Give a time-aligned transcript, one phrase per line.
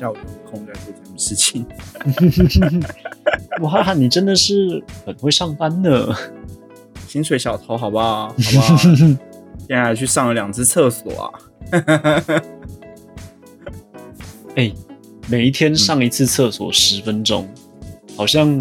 [0.00, 1.66] 下午有空在做这种事情。
[3.60, 6.08] 哇，你真的是很会上班呢，
[7.06, 8.28] 薪水小偷，好不好？
[8.28, 8.78] 好不好？
[9.68, 11.30] 现在还去上了两次厕所啊！
[14.56, 14.72] 哎，
[15.28, 17.46] 每一天上一次厕所十分钟，
[18.16, 18.58] 好像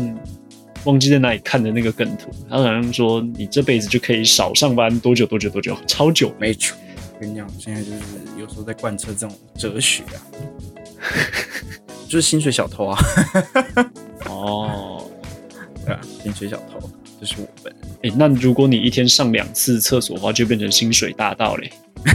[0.84, 6.34] 忘记在哪里看的那个梗图，他好像说你这辈子就可以少上班多久多久多久，超久。
[6.38, 6.78] 没错，
[7.18, 7.98] 跟你讲，现在就是
[8.38, 10.20] 有时候在贯彻这种哲学啊，
[12.08, 12.98] 就是薪水小偷啊。
[14.30, 15.06] 哦，
[15.86, 16.80] 对啊，薪水小偷，
[17.20, 17.82] 这是我本人。
[18.04, 21.72] 哎，那如果你一天上两次厕所的话，就变成薪水大盗嘞。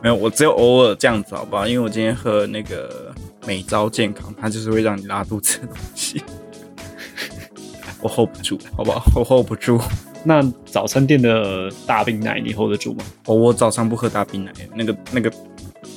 [0.00, 1.66] 没有，我只有偶尔这样子，好不好？
[1.66, 3.12] 因为我今天喝那个
[3.46, 6.22] 美招健康，它就是会让你拉肚子的东西，
[8.00, 9.02] 我 hold 不住，好不好？
[9.16, 9.80] 我 hold 不住。
[10.24, 13.04] 那早餐店的大冰奶你 hold 得住吗？
[13.26, 15.32] 哦，我早上不喝大冰奶，那个、那个、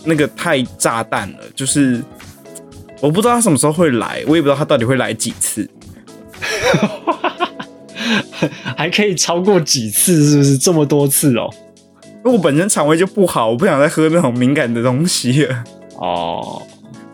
[0.03, 2.03] 那个太炸弹了，就是
[2.99, 5.69] 我不知道他什么时候会来，我也不知道他到底会来几次，
[8.77, 11.49] 还可以超过几次，是不是这么多次哦？
[12.23, 15.63] 因为我本身肠胃就不好，我不想再喝那种敏感的东西了。
[15.95, 16.61] 哦，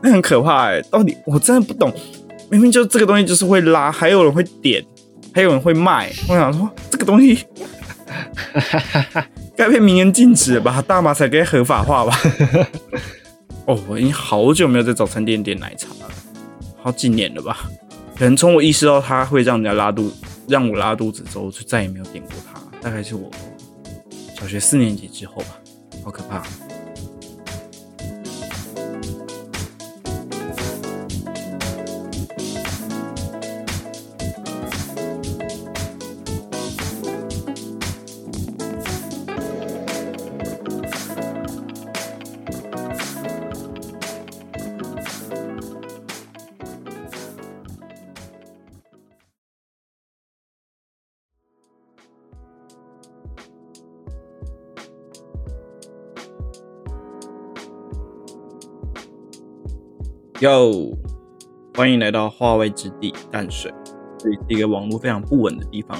[0.01, 0.81] 那很可怕哎！
[0.91, 1.93] 到底我真的不懂，
[2.49, 4.83] 明明就这个东西就是会拉，还有人会点，
[5.33, 6.11] 还有人会卖。
[6.27, 7.45] 我想说，这个东西
[9.57, 10.81] 该被明言禁止吧？
[10.83, 12.17] 大麻才该合法化吧？
[13.65, 16.09] 哦，我已经好久没有在早餐店点奶茶了，
[16.81, 17.67] 好几年了吧？
[18.15, 20.11] 可能从我意识到它会让人家拉肚，
[20.47, 22.61] 让我拉肚子之后，就再也没有点过它。
[22.79, 23.29] 大概是我。
[24.39, 25.57] 小学四年级之后吧，
[26.05, 26.43] 好可怕。
[60.41, 60.95] 哟，
[61.75, 63.73] 欢迎来到化外之地淡水，
[64.19, 65.97] 这里是一个网络非常不稳的地方。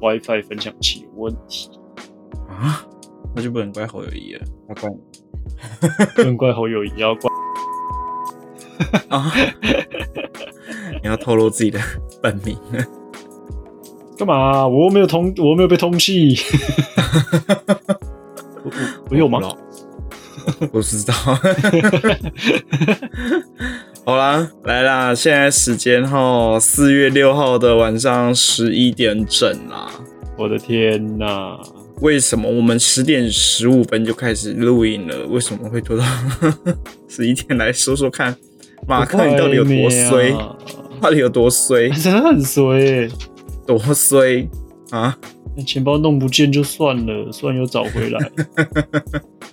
[0.00, 1.70] WiFi 分享器有问题
[2.48, 2.84] 啊？
[3.32, 4.96] 那就不能怪侯友谊了，要怪你。
[6.16, 7.30] 不能怪侯友谊，要怪
[9.08, 9.32] 啊！
[11.00, 11.78] 你要透露自己的
[12.20, 12.58] 本名？
[14.18, 14.66] 干嘛？
[14.66, 16.36] 我没有通，我没有被通气。
[18.64, 18.72] 我
[19.08, 19.38] 我有吗？
[20.70, 21.14] 不知道，
[24.04, 25.14] 好啦，来啦！
[25.14, 29.90] 现在时间哈，四月六号的晚上十一点整啦。
[30.36, 31.58] 我的天哪！
[32.00, 35.26] 为什么我们十点十五分就开始录音了？
[35.28, 36.04] 为什么会拖到
[37.08, 38.34] 十一点来说说看？
[38.88, 40.34] 马克，你到底有多衰？
[41.00, 41.88] 到底有多衰？
[41.90, 43.08] 真的很衰，
[43.66, 44.48] 多衰
[44.90, 45.16] 啊！
[45.66, 48.18] 钱包弄不见就算了，算又找回来。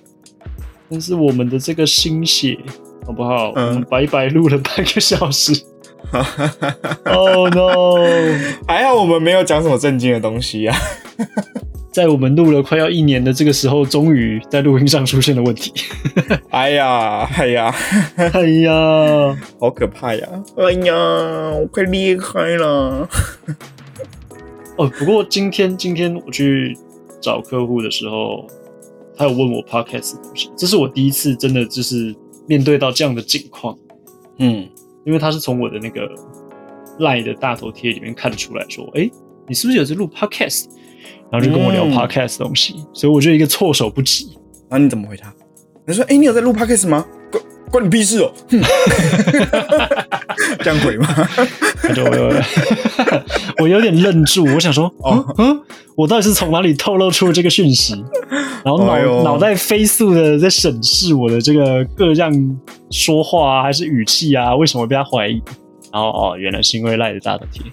[0.90, 2.58] 但是我们的这个心血，
[3.06, 3.52] 好不好？
[3.52, 5.54] 我们白白录了半个小时。
[7.06, 8.00] Oh no！
[8.68, 10.76] 还好我们没有讲什么正经的东西啊。
[11.92, 15.72] 在我们录了快要一年的这个时候，终于在录音上出现了问题。
[16.50, 17.76] 哎呀，哎呀，
[18.16, 20.28] 哎呀，好可怕呀！
[20.58, 20.96] 哎呀，
[21.60, 23.08] 我快裂开了。
[24.78, 26.76] 哦，不过今天今天我去
[27.22, 28.48] 找客户的时候。
[29.20, 32.16] 他有问我 podcast 的东西，这是我第一次真的就是
[32.48, 33.78] 面对到这样的境况，
[34.38, 34.66] 嗯，
[35.06, 36.10] 因为他是从我的那个
[37.00, 39.12] 赖的大头贴里面看出来说，哎，
[39.46, 40.68] 你是不是有在录 podcast？
[41.30, 44.38] 然后就跟我聊 podcast 东西，所以我就一个措手不及。
[44.70, 45.34] 那你怎么回他？
[45.86, 47.06] 你说，哎，你有在录 podcast 吗？
[47.72, 48.32] 关关你屁事哦！
[50.60, 51.08] 这样鬼吗？
[53.62, 55.62] 我有点愣住，我想说，哦，嗯，
[55.96, 58.04] 我到底是从哪里透露出这个讯息？
[58.64, 62.32] 然后脑脑袋飞速的在审视我的这个各样
[62.92, 64.56] 说话啊，还是语气啊？
[64.56, 65.42] 为什么被他怀疑？
[65.92, 67.64] 然后哦，原来是因为赖的大头贴。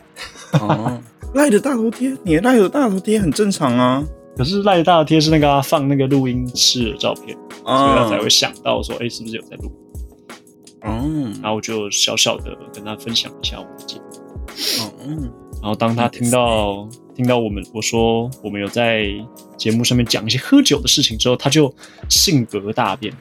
[0.60, 1.00] 哦，
[1.34, 4.04] 赖的大头贴，你赖的大头贴很正常啊。
[4.36, 9.72] 可是赖的大头贴是那个放那个录音室的照片，所以他才会想到说，哎，是不是有在录？
[10.86, 14.02] 哦，然后我就小小的跟他分享一下我的节目。
[15.04, 15.30] 嗯，
[15.60, 19.06] 然后当他听到听到我们我说我们有在
[19.56, 21.74] 节目上面讲一些喝酒的事情之后，他就
[22.08, 23.12] 性格大变。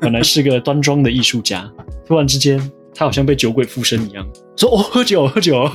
[0.00, 1.70] 本来是个端庄的艺术家，
[2.06, 2.58] 突然之间
[2.94, 4.26] 他好像被酒鬼附身一样，
[4.56, 5.70] 说：“哦，喝酒，喝酒，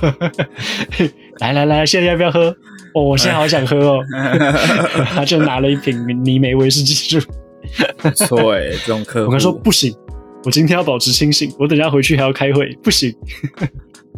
[1.39, 2.55] 来来来，现在要不要喝？
[2.93, 3.99] 哦，我现在好想喝哦。
[5.15, 7.27] ”他就拿了一瓶泥梅威士忌出
[8.15, 9.91] 错哎，这种客户，我跟他说不行，
[10.45, 13.13] 我今天要保持清醒，我等下回去还要开会，不行。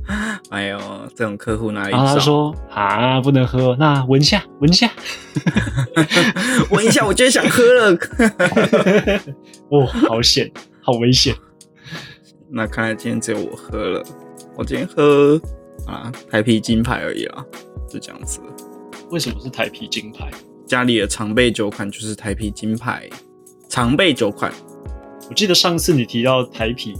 [0.51, 0.79] 哎呦，
[1.15, 1.91] 这种客户哪里？
[1.91, 4.91] 然后他说啊，不能喝，那闻一下，闻一下，
[6.69, 7.97] 闻一下，我就想喝了。
[9.71, 10.51] 哦，好险，
[10.81, 11.33] 好危险。
[12.50, 14.03] 那看来今天只有我喝了，
[14.57, 15.39] 我今天喝
[15.85, 17.45] 啊台啤金牌而已啦，
[17.89, 18.39] 就这样子。
[19.12, 20.30] 为什么是台啤金牌？
[20.65, 23.09] 家里的常备酒款就是台啤金牌
[23.69, 24.51] 常备酒款。
[25.29, 26.94] 我记得上次你提到台啤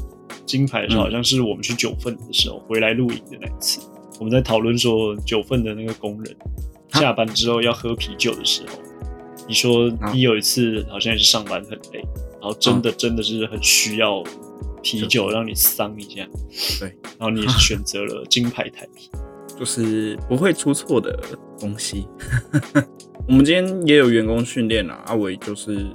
[0.46, 3.80] 金牌的时候，好像是我们去九份的时候回来露营的那一次，
[4.20, 6.36] 我们在讨论说九份的那个工人
[6.94, 8.80] 下班之后要喝啤酒的时候，
[9.48, 12.04] 你说你有一次好像也是上班很累，
[12.40, 14.24] 然后真的真的是很需要
[14.82, 16.28] 啤酒让你桑一下，
[16.80, 19.10] 对，然后你也是选择了金牌台啤。
[19.58, 21.20] 就是不会出错的
[21.60, 22.08] 东西。
[23.28, 25.90] 我们今天也有员工训练啊，阿伟就是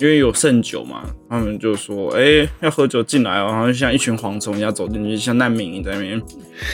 [0.00, 6.20] 因为有剩酒嘛，他们就说：“哎，要喝酒进来哦。”然后像一群蝗虫一样走进去，像难民在那边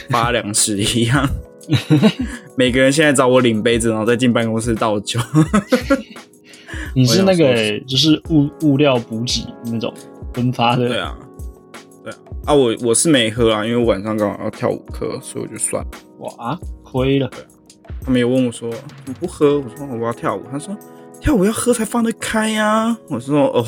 [0.08, 1.28] 发粮食一样。
[2.56, 5.18] 每个人现在找我领杯子，然后再进办公室倒酒。
[6.94, 9.92] 你是那个就是物物料补给那种
[10.32, 10.88] 分发的？
[10.88, 11.18] 对啊，
[12.04, 12.18] 对啊。
[12.44, 15.90] 啊，我我是没喝啊，因为晚上刚好要跳舞课，所以我就算了。
[16.20, 17.28] 哇，亏了！
[18.04, 18.72] 他们有问我说
[19.04, 20.76] ：“你不喝。”我说：“我要跳舞。”他说
[21.20, 23.64] ：“跳舞要喝才放得开呀。”我说：“哦，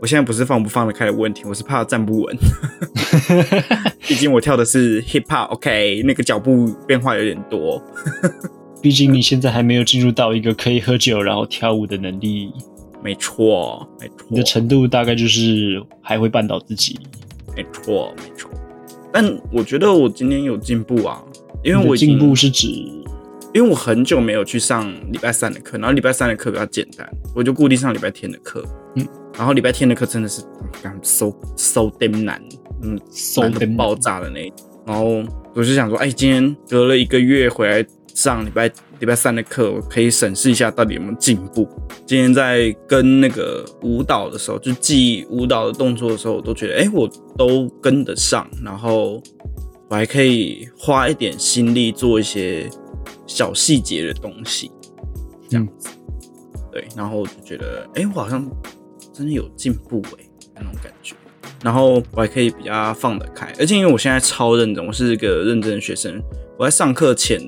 [0.00, 2.36] 我现在不是放不放得开的问题，我是怕站不稳。
[4.06, 7.82] 毕竟我跳的是 hip hop，OK，那个脚步变化有点多。
[8.82, 12.52] 毕竟你现在还没有进入到一个可以喝酒然后跳舞的能力。
[13.02, 16.98] 没错，没错，你的程度大概就是还会绊倒自己。
[17.56, 18.50] 没错，没错。
[19.12, 21.22] 但我觉得我今天有进步啊。
[21.62, 22.68] 因为我进步是指，
[23.52, 28.64] 因为我很久没有去上礼拜三的课，然后礼拜三的课比较简单，我就固定上礼拜天的课。
[28.94, 29.06] 嗯，
[29.36, 30.42] 然后礼拜天的课真的是
[31.02, 32.40] ，so so damn 难，
[32.82, 34.40] 嗯，so 难爆炸的那。
[34.86, 35.22] 然后
[35.54, 38.70] 我就想说，哎，今天隔了一个月回来上礼拜
[39.00, 41.68] 礼拜三的课，我可以审视一下到底有没有进步。
[42.06, 49.20] 今天在跟那个舞蹈的时候，就记舞蹈的动作的时候，我都觉得，哎，我都跟得上，然后。
[49.88, 52.70] 我还可以花一点心力做一些
[53.30, 54.72] 小细节的东西，
[55.48, 55.88] 这样子，
[56.72, 58.44] 对，然后我就觉得，哎，我好像
[59.12, 60.24] 真的有进步哎，
[60.56, 61.14] 那种感觉。
[61.62, 66.20] 然后我还可以比较放得开，而且因为我现在超认真，我是一个认真的学生。
[66.58, 67.40] 我在上课前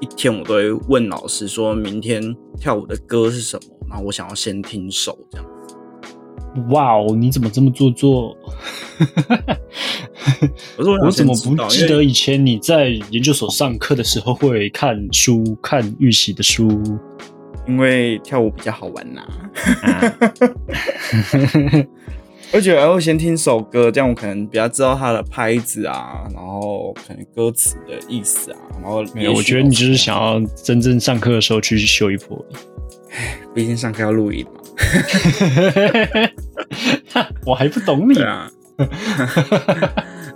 [0.00, 2.22] 一天，我都会问老师说明天
[2.58, 5.46] 跳舞的歌是什么，然后我想要先听首这样。
[6.70, 8.34] 哇哦，你怎么这么做作？
[10.78, 16.80] 我怎么不记得以前你在研究所上课的时候会看书、看预习的书？
[17.66, 19.22] 因为跳舞比较好玩呐。
[22.52, 32.44] 而且我会先听首歌，这样我可能比较知道它的拍子啊，然后可能歌词的意思啊，然后没有，我觉得你就是想要真正上课的时候去秀一波。
[33.52, 34.60] 毕竟上课要录音嘛。
[37.46, 38.50] 我还不懂你啊！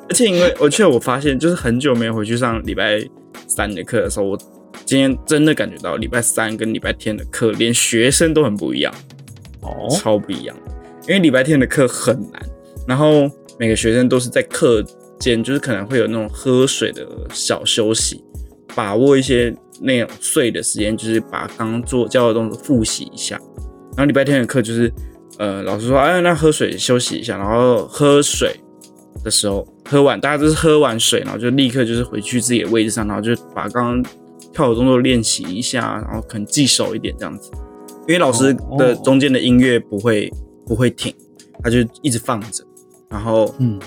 [0.09, 2.99] 而且因为而且我发现，就是很久没有回去上礼拜
[3.47, 4.39] 三的课的时候，我
[4.85, 8.95] 今天真的感觉到礼拜三跟礼拜天的课，连学生都很不一样
[9.61, 10.57] 哦，超不一样。
[11.07, 12.41] 因为礼拜天的课很难，
[12.87, 14.85] 然后每个学生都是在课
[15.19, 18.23] 间，就是可能会有那种喝水的小休息，
[18.75, 23.41] 把握一些那种睡的时间，就是把刚刚做教的动作复习一下。
[23.99, 24.93] 然后礼拜天的课就是，
[25.41, 27.37] 呃，老师说，哎，那喝水休息一下。
[27.37, 28.55] 然后喝水
[29.25, 34.13] 的时候，喝完，大家都是喝完水，然后就立刻就是回去自己的位置上，然后就把刚刚
[34.53, 37.51] 跳舞动作练习一下，然后可能记熟一点这样子。
[38.07, 40.33] 因为老师的中间的音乐不会
[40.65, 41.13] 不会停，
[41.65, 42.63] 他就一直放着。
[43.11, 43.81] 然后，嗯，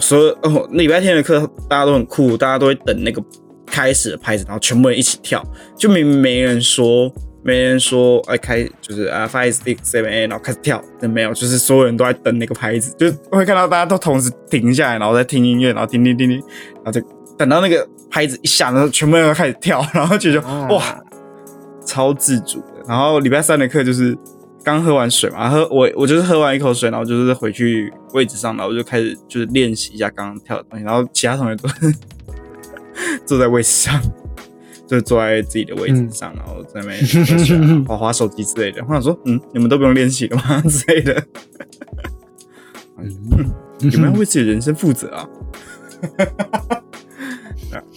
[0.00, 3.20] 所以哦，礼拜天的课大家都很酷，大家都会等那个
[3.66, 5.44] 开始的拍子，然后全部人一起跳，
[5.76, 7.12] 就明明没人说。
[7.46, 16.38] 没人说哎开就是啊 five six seven eight，然后开始跳，真没有，就是所有人都在等那个拍子，就会看到大家都同时停下来，然后在听音乐，然后叮叮叮叮，
[16.82, 17.00] 然后就
[17.38, 21.00] 等到那个拍子一响，然后全部人都开始跳， 然后觉得哇，
[21.84, 22.82] 超自主的。
[22.88, 24.18] 然后礼拜三的课就是
[24.64, 31.68] 刚喝完水嘛，喝我我就是喝完一口水，然后就是回去位置上，然后就开始就是练习一下刚刚跳的东西，然后其他同学都
[33.24, 34.00] 坐在位置上。
[34.86, 38.82] 就坐在自己的位置上，然后在那边滑滑手机之类的。
[38.88, 40.60] 我想说，嗯，你们都不用练习了吗？
[40.62, 41.26] 之类的。
[43.78, 45.28] 你们要为自己人生负责啊！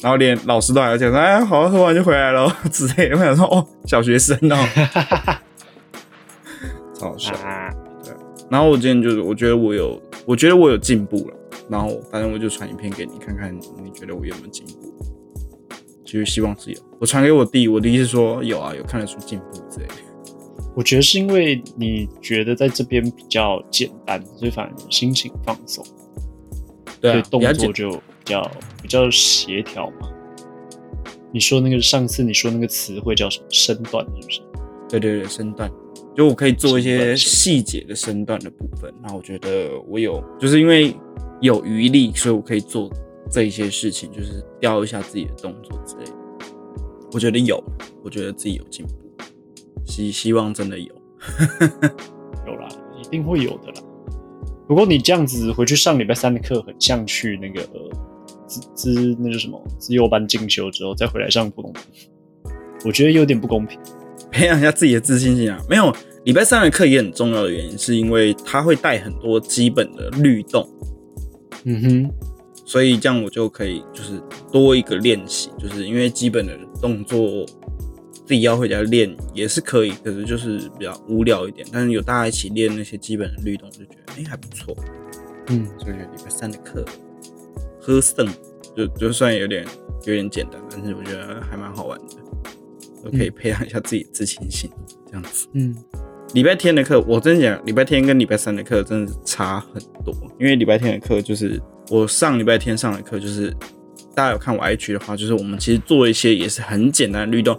[0.02, 2.54] 然后连老师都还要讲说：“哎，好，喝完就回来了。
[2.70, 3.16] ”之类的。
[3.16, 4.58] 我想说，哦，小学生哦，
[6.94, 7.32] 超好笑。
[8.04, 8.14] 对，
[8.50, 11.36] 然后我今天就是我觉得我有，我觉得我有进步了。
[11.70, 14.94] 然后反正我就传影片给你看看，你觉得我有没有进步？
[16.10, 16.80] 其实希望是有。
[17.00, 19.94] 我传给我弟，我弟是说有啊，有看得出进步之类的。
[20.76, 25.86] 我觉得是因为你觉得在这边比较简单，所以反而心情放松，
[27.00, 28.52] 对啊，动作就比较
[28.82, 30.10] 比较协调嘛。
[31.32, 34.42] 你说那个上次你说那个词汇叫什么身段，是不是？
[34.90, 35.70] 对对对，身段，
[36.18, 38.92] 就我可以做一些细节的身段的部分。
[39.04, 40.96] 那我觉得我有，就是因为
[41.40, 42.90] 有余力，所以我可以做
[43.30, 46.12] 这一些事情，就是雕一下自己的动作之类的。
[47.12, 47.64] 我觉得有，
[48.04, 48.94] 我觉得自己有进步，
[49.86, 50.94] 希希望真的有。
[52.48, 52.68] 有啦，
[53.02, 53.82] 一定会有的啦。
[54.68, 57.90] 不过你这样子回去上礼拜三的课，很像去那个呃
[58.48, 61.84] 资资那是什么自由班进修之后再回来上普通班，
[62.86, 63.80] 我觉得有点不公平。
[64.32, 65.60] 培养一下自己的自信心啊。
[65.68, 65.92] 没有，
[66.24, 70.70] 礼拜三的课也很重要的原因，是因为它会带很多基本的律动，
[71.64, 72.12] 嗯哼，
[72.70, 74.22] 所以这样我就可以就是
[74.52, 77.44] 多一个练习，就是因为基本的动作
[78.28, 81.68] 自己要回家练也是可以，可是就是比较无聊一点。
[81.72, 84.78] 但是有大家一起练那些基本的律动，就觉得哎、还不错。
[85.48, 86.86] 嗯，所以礼拜三的课
[87.82, 88.28] 喝剩
[88.78, 89.66] 就就算有点
[90.06, 92.06] 有点简单，但是我觉得还蛮好玩的，
[93.04, 94.70] 都可以培养一下自己自信心，
[95.08, 95.48] 这样子。
[95.54, 95.76] 嗯，
[96.36, 100.14] 礼拜天的课，我真的讲，礼拜天跟礼拜三的课真的是差很多。
[100.40, 101.60] 因为礼拜天的课就是
[101.90, 103.52] 我上礼拜天上的课，就是
[104.16, 107.58] 大家有看我 IG 的话，就是我们其实做一些也是很简单的律动。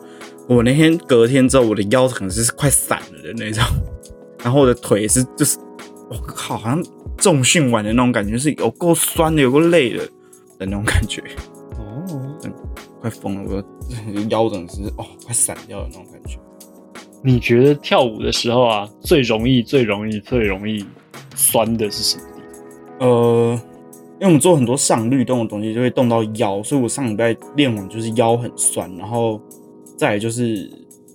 [0.48, 3.64] 我那天隔天之后，我的腰可能是快散了的那种，
[4.42, 5.58] 然后我的腿也是就是，
[6.10, 6.82] 我靠，好像
[7.16, 10.04] 重训完的那种感觉，是有够酸的，有够累的
[10.58, 11.22] 的那种感觉，
[11.78, 12.04] 哦，
[13.00, 13.62] 快疯了，我
[14.12, 16.38] 的腰真的是哦快散掉的那种感觉。
[17.22, 20.84] 你觉得跳舞的时候啊，最容易、最容易、最容易
[21.36, 22.40] 酸的是什么地
[22.98, 23.08] 方？
[23.08, 23.60] 呃，
[24.20, 29.40] 因为我们做很多上律动的东西，就会动到腰，所以我上礼拜练完就是腰很酸，然后
[29.96, 30.70] 再来就是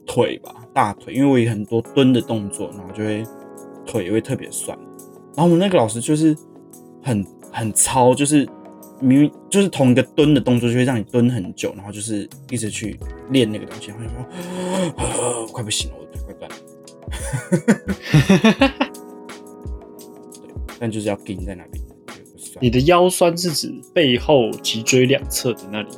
[0.07, 3.23] 腿吧，大腿，因为我有很多蹲的动作，然后就会
[3.85, 4.75] 腿也会特别酸。
[5.35, 6.35] 然后我们那个老师就是
[7.03, 8.43] 很很糙，就是
[8.99, 14.09] 明明就是同一个蹲的动作，就会让你蹲很久，然后就是一直去练那个东西，然后就
[15.13, 16.55] 说、快不行了，我的腿快断了。
[20.41, 21.84] 对，但就是要盯在那边，
[22.55, 25.89] 酸你的腰酸是指背后脊椎两侧的那里？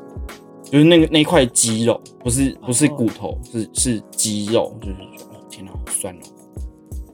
[0.69, 6.19] 就是那个那块肌肉，不是不是哦骨头，是是肌肉，就是哦天哪，好酸哦。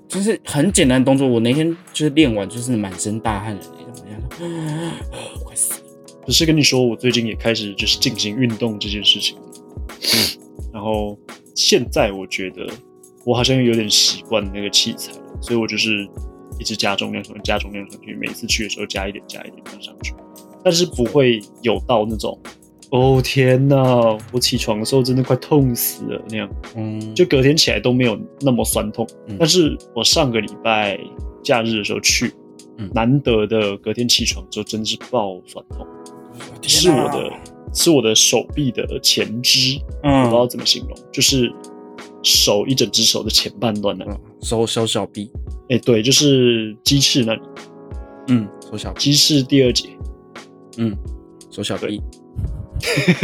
[0.07, 4.47] 就是很简单的动作，我那天就是练完就是满身大汗的那种，人家说
[5.11, 5.79] 呃快死了。
[6.25, 9.37] 不是跟你说，我最近也开始就是进行运动这件事情，
[9.99, 10.39] 嗯
[10.73, 11.17] 然后
[11.53, 12.67] 现在我觉得
[13.25, 16.07] 我好像有点习惯那个器材了，所以我就是
[16.59, 20.13] 一直加重量上去，加重量上去，每次去的时候加一点，加一点这样上去，
[20.63, 22.39] 但是不会有到那种
[22.91, 29.07] 哦天呐，我起床的时候真的快痛死了那样，嗯，就隔天起来都没有那么酸痛。
[29.27, 29.35] 嗯。
[29.39, 30.99] 但是我上个礼拜
[31.43, 32.31] 假日的时候去，
[32.77, 32.89] 嗯。
[32.93, 35.87] 难得的隔天起床之后真是爆酸痛。
[36.61, 37.31] 是我的
[37.73, 41.51] 是我的手臂的前肢，我嗯不知道怎么形容，就是
[42.21, 44.11] 手一整只手的前半段那里。
[44.11, 45.31] 嗯手手小臂，
[45.73, 47.41] 哎、对，就是鸡翅那里，
[48.27, 49.89] 嗯，手小臂，鸡翅第二节。
[50.77, 50.95] 嗯，
[51.49, 51.99] 手小臂，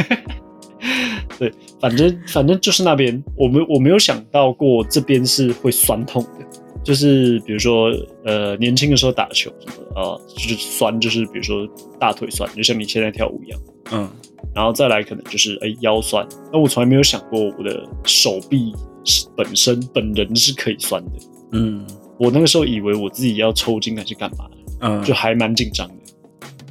[1.37, 6.45] 对，反正反正就是那边，我没我没有想到过这边是会酸痛的，
[6.83, 7.91] 就是比如说
[8.25, 11.67] 呃年轻的时候打球什么的啊、就是酸，就是比如说
[11.99, 13.59] 大腿酸，就像你现在跳舞一样。
[13.91, 14.09] 嗯
[14.55, 18.73] 然后再来可能就是哎、腰酸，那我从来没有想过我的手臂
[19.05, 21.11] 是本身本人是可以酸的。
[21.51, 21.85] 嗯
[22.19, 25.95] 我那个时候以为我自己要抽筋还是干嘛的，嗯，就还蛮紧张的，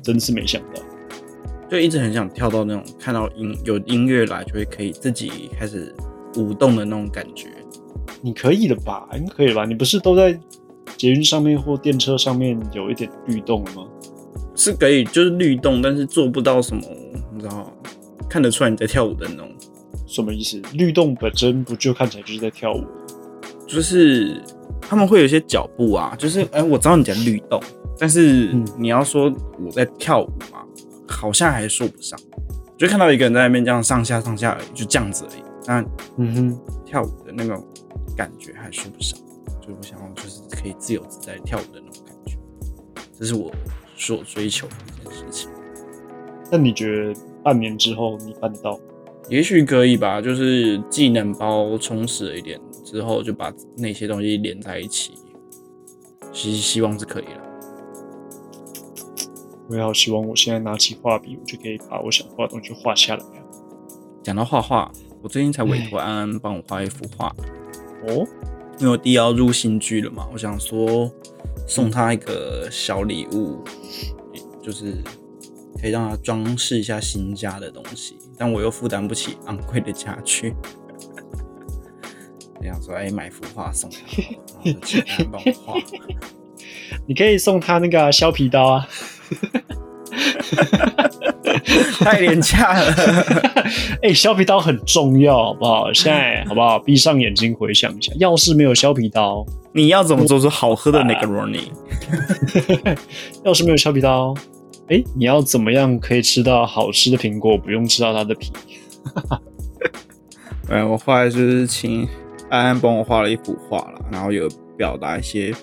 [0.02, 0.82] 真是没想到。
[1.70, 5.94] 就一直很想跳到那种看到音有音乐来就会可以自己开始
[6.36, 7.48] 舞动的那种感觉。
[8.20, 9.08] 你可以的吧？
[9.14, 9.64] 应该可以吧？
[9.64, 10.38] 你不是都在
[10.96, 13.86] 捷运上面或电车上面有一点律动了吗？
[14.54, 16.82] 是可以，就是律动，但是做不到什么，
[17.32, 17.72] 你知道，
[18.28, 19.48] 看得出来你在跳舞的那种，
[20.06, 20.60] 什么意思？
[20.72, 22.82] 律动本身不就看起来就是在跳舞？
[23.66, 24.42] 就是
[24.80, 27.62] 他们会有一些脚步啊，就是哎、我知道你在律动，
[27.98, 28.66] 但是嗯。
[28.78, 30.64] 你要说我在跳舞嘛，
[31.06, 32.18] 好像还说不上，
[32.76, 35.84] 就看到一个人在那边这样上下上下而已，就这样子而已，那
[36.16, 37.62] 嗯哼，跳舞的那种
[38.16, 39.18] 感觉还说不上，
[39.60, 42.38] 就是我想要就是可以自由自在跳舞的那种感觉，
[43.18, 43.52] 这是我
[43.96, 45.50] 所追求的一件事情。
[46.50, 48.78] 那你觉得半年之后你办得到？
[49.28, 52.58] 也许可以吧，就是技能包充实了一点
[52.90, 55.12] 之后，就把那些东西连在一起，
[56.32, 57.42] 希希望是可以了。
[59.68, 63.44] 我也好希望我现在拿起画笔，我就可以把我想画的东西画下来啊。
[64.22, 64.90] 讲到画画，
[65.22, 67.28] 我最近才委托安安帮我画一幅画，
[68.06, 68.26] 哦，
[68.78, 71.12] 因为我弟要入新居了嘛，我想说
[71.66, 73.62] 送他一个小礼物，
[74.62, 74.96] 就是
[75.78, 80.54] 可以让他装饰一下新家的东西，但我又负担不起昂贵的家具。
[82.58, 83.96] 我想说，哎、买幅画送他
[84.82, 85.74] 请安安帮我画。
[87.06, 88.88] 你可以送他那个啊削皮刀啊。
[92.00, 92.94] 太廉价了。
[94.02, 95.92] 哎、削皮刀很重要，好不好？
[95.92, 96.78] 现在好不好？
[96.78, 101.70] 闭上眼睛回想一下，要是没有削皮刀，你要怎么做出好喝的那个 Ronnie？
[103.44, 104.34] 要是没有削皮刀，
[104.88, 108.52] 哎、你要怎么样可以吃到好吃的苹果，不用吃到它的皮？
[110.70, 112.08] 哎，我后来就是请
[112.50, 115.54] 安安帮我画了一幅画了，然后有表达一些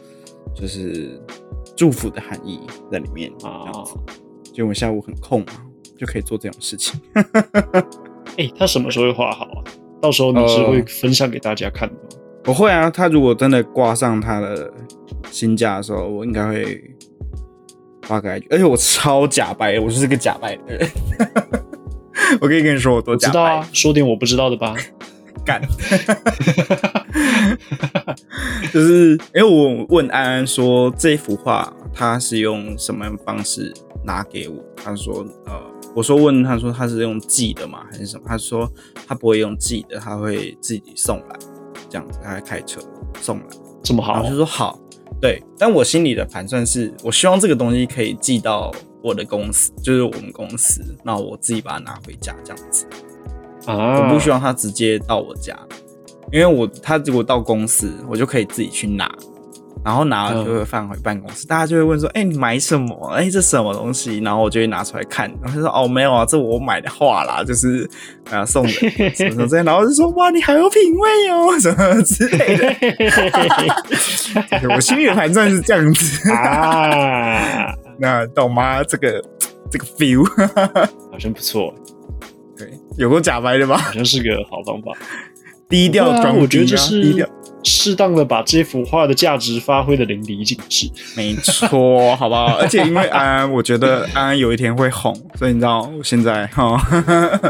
[0.54, 1.22] 就是
[1.76, 2.60] 祝福的含义
[2.92, 3.96] 在里面这啊样子。
[4.54, 5.48] 就我下午很空嘛，
[5.98, 7.00] 就可以做这种事情。
[8.38, 9.64] 哎、他什么时候会画好啊？
[10.02, 12.02] 到时候你是会分享给大家看的吗？
[12.46, 14.72] 我会啊，他如果真的挂上他的
[15.32, 16.96] 新家的时候，我应该会
[18.04, 18.46] 发给他。
[18.52, 20.90] 而且我超假白，我就是个假白的人。
[22.40, 24.76] 我可以跟你说我多假白我知道啊，，说点我不知道的吧。
[25.46, 25.62] 干。
[28.74, 33.74] 就是因为我问安安说这幅画他是用什么方式
[34.04, 35.54] 拿给我，他说呃，
[35.96, 38.24] 我说问他说他是用寄的吗还是什么？
[38.28, 38.70] 他说
[39.08, 41.36] 他不会用寄的，他会自己送来，
[41.90, 42.82] 这样子他会开车
[43.22, 43.46] 送来。
[43.84, 44.80] 这么好然后就说好，
[45.22, 52.86] 对，但我心里的盘算是，我希望这个东西可以寄到我的公司，就是我们公司，那我自己把它拿回家这样子。
[53.66, 54.00] 啊！
[54.00, 55.58] 我不希望他直接到我家，
[56.32, 59.12] 因为我他如果到公司，我就可以自己去拿，
[59.84, 63.08] 然后拿了就会放回办公室，大家就会问说：“哎、你买什么？
[63.14, 67.88] 哎、这什么东西？”然后我就会拿出来看，然后就说：“哦，没有啊，这我买的画啦，就是
[68.32, 72.76] 啊送的什么什么之类。”然后就说：“哇，你好有品味哦，什么之类的。”
[74.74, 78.84] 我心里的盘算是这样子，啊， 那懂吗？
[78.84, 79.24] 这个
[79.70, 80.26] 这个 feel，
[81.12, 81.74] 好像不错，
[82.58, 83.78] 对，有过假白的吧？
[83.78, 84.92] 好像是个好方法。
[85.68, 87.28] 低调装逼啊、对啊我觉得这是低调。
[87.64, 90.88] 适当的把这幅画的价值发挥的淋漓尽致。
[91.18, 92.58] 没错， 好不好？
[92.58, 96.80] 而且因为安安，我觉得安安有一天会红，所以你知道我现在哈，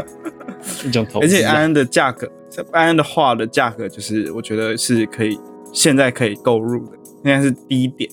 [0.86, 2.26] 一种投资啊，而且安安的价格，
[2.72, 5.38] 安安的画的价格，就是我觉得是可以
[5.70, 6.92] 现在可以购入的，
[7.22, 8.10] 现在是低点，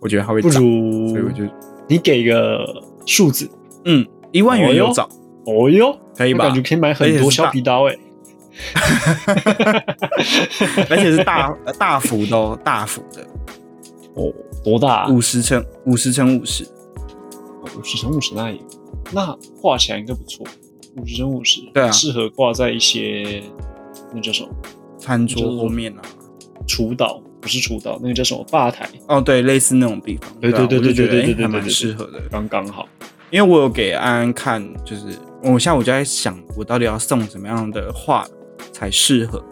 [0.00, 1.44] 我觉得它会不涨，如所以我就
[1.86, 2.64] 你给个
[3.04, 3.46] 数字，
[3.84, 5.08] 嗯，一万元有找，
[5.46, 6.44] 哦哟，可以吧？
[6.44, 7.96] 我感觉可以买很多削皮刀哎、
[10.90, 13.22] 而且是大 大幅的哦，大幅的，
[14.14, 15.08] 哦，多大、啊？
[15.08, 16.66] 五十乘五十乘五十，
[17.78, 18.58] 五十乘五十那也，
[19.12, 20.44] 那画起来应该不错。
[20.96, 21.92] 五十乘五十，对啊。
[21.92, 23.40] 适合挂在一些
[24.12, 24.48] 那叫什么？
[24.98, 26.02] 餐桌后面啊，
[26.66, 32.20] 厨岛，不是厨岛，那个叫什么吧台，哦，对，类似那种地方，对对对对对对对对蛮适合的。
[32.28, 32.88] 刚刚好。
[33.34, 35.08] 因为我有给安安看，就是
[35.42, 38.24] 我下午就在想，我到底要送什么样的画
[38.72, 39.44] 才适合。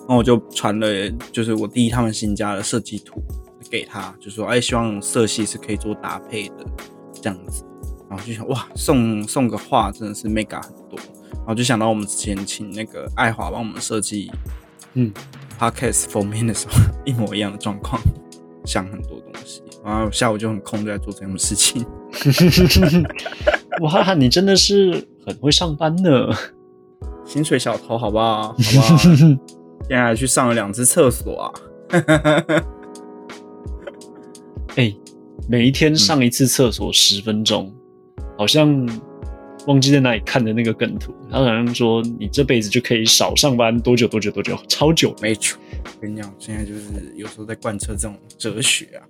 [0.00, 0.86] 然后我就传了，
[1.32, 3.22] 就是我弟他们新家的设计图
[3.70, 6.66] 给他，就说，哎，希望色系是可以做搭配的
[7.14, 7.64] 这样子。
[8.10, 10.98] 然后就想，哇，送送个画真的是 mega 很多。
[11.32, 14.30] 然后就想到我们之前请那个爱华帮我们设计，
[14.92, 15.10] 嗯
[15.58, 16.74] ，podcast 封面的时候
[17.06, 17.98] 一模一样的状况，
[18.66, 19.62] 想很多东西。
[19.82, 21.82] 然后下午就很空，就在做这样的事情。
[23.82, 26.10] 哇，你真的是很会上班呢。
[27.24, 28.48] 薪水小偷，好不好？
[28.52, 28.96] 好不好？
[29.88, 31.52] 现在还去上了两次厕所啊！
[34.76, 34.94] 哎、
[35.48, 37.72] 每一天上一次厕所十分钟，
[38.36, 38.88] 好像
[39.66, 45.14] 忘记在哪里看的那个梗图，他好像说你这辈子就可以少上班多久多久多久，超久。
[45.20, 46.80] 没错，我跟你讲，现在就是
[47.16, 49.02] 有时候在贯彻这种哲学啊，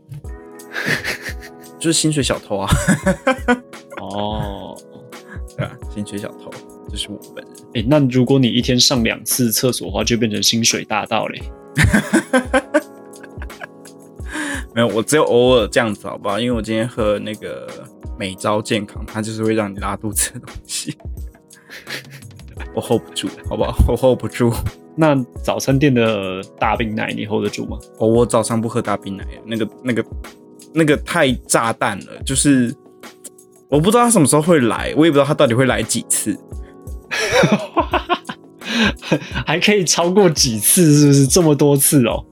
[1.87, 2.68] 就是薪水小偷啊，
[4.03, 4.77] 哦，
[5.57, 6.51] 对啊，薪水小偷
[6.88, 7.55] 就是我本人。
[7.75, 11.40] 哎、那如果你一天上两次厕所的话，就变成薪水大盗嘞。
[14.75, 16.40] 没有，我只有偶尔这样子，好不好？
[16.40, 17.68] 因为我今天喝那个
[18.18, 20.99] 美招健康，它就是会让你拉肚子的东西，
[22.75, 23.77] 我 hold 不住，好不好？
[23.87, 24.53] 我 hold 不住。
[24.96, 27.79] 那早餐店的大冰奶你 hold 得住吗？
[27.99, 30.05] 哦，我早上不喝大冰奶，那个、那个、
[30.77, 32.73] 那个太炸弹了，就是
[33.71, 36.39] 我不知道他什么时候会来，我也不知道他到底会来几次。
[39.47, 40.93] 还可以超过几次？
[40.95, 42.23] 是不是这么多次哦？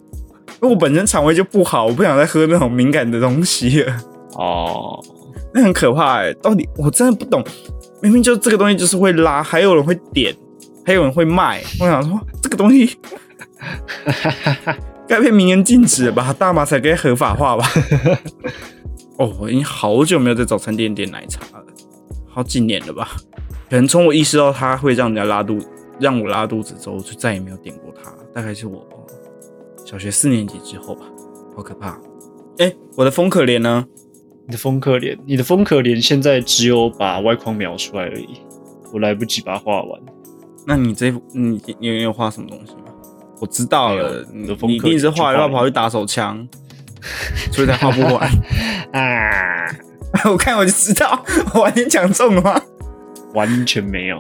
[0.61, 3.97] 因为我本身肠胃就不好，我不想再喝那种敏感的东西了。
[4.35, 5.03] 哦，
[5.55, 6.33] 那很可怕哎！
[6.35, 7.43] 到底我真的不懂，
[8.03, 10.35] 明明就这个东西就是会拉，还有人会点，
[10.85, 11.63] 还有人会卖。
[11.81, 12.99] 我想说，这个东西
[15.07, 16.33] 该被明言禁止吧？
[16.39, 17.67] 大麻才该合法化吧？
[19.19, 21.65] 哦，我已经好久没有在早餐店点奶茶了，
[22.27, 23.11] 好几年了吧？
[23.71, 25.59] 可能从我意识到它会让人家拉肚，
[26.01, 28.13] 让我拉肚子之后，就再也没有点过它。
[28.33, 28.85] 大概是我
[29.85, 31.03] 小学四年级之后吧，
[31.55, 31.99] 好可怕！
[32.59, 33.85] 哎，我的风可怜呢？
[34.47, 38.41] 你的风可怜，你的风可怜，现在只有把外框描出来而已，
[38.93, 40.01] 我来不及把它画完。
[40.67, 42.93] 那你这你你有画什么东西吗？
[43.45, 46.49] 我知道了，你一定是画要跑去打手枪，
[47.53, 48.27] 所以才画不完
[48.99, 49.69] 啊！
[50.25, 52.59] 我看我就知道，我完全讲中了吗？
[53.35, 54.19] 完全没有。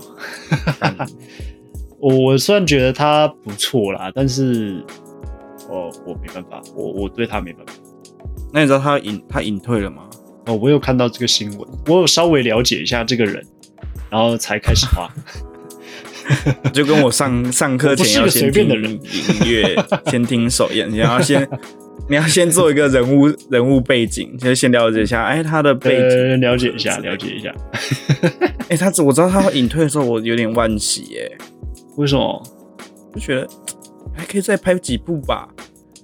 [1.98, 4.84] 我 我虽然觉得他不错啦，但是
[5.70, 7.72] 哦，我没办法，我我对他没办法。
[8.52, 10.02] 那你知道他隐他隐退了吗？
[10.44, 13.42] 哦，我有看到这个新闻，我有稍微了解一下这个人，
[14.10, 15.10] 然后才开始画。
[16.72, 19.00] 就跟我上上课前要先听音
[19.44, 21.48] 乐，先听首演，你要先
[22.08, 27.54] 你要先做一个人物人物背景，就先了解一下，哎，他的背景，了解一下，了解一下。
[28.68, 31.36] 哎，他我知道他会隐退的时候，我有点惋惜耶。
[31.96, 32.42] 为什么？
[33.14, 33.46] 就觉得
[34.12, 35.48] 还可以再拍几部吧，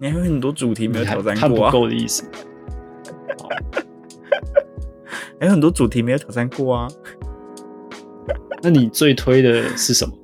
[0.00, 2.24] 你还有很多主题没有挑战过啊，不够的意思。
[5.40, 6.88] 还有很多主题没有挑战过啊！
[8.62, 10.14] 那你最推的是什么？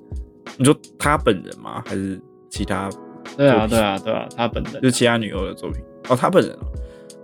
[0.56, 1.82] 你说他本人吗？
[1.86, 2.20] 还是
[2.50, 2.90] 其他？
[3.36, 6.16] 对啊，对啊，对啊，他本人就其他女优的作品哦。
[6.16, 6.52] 他本人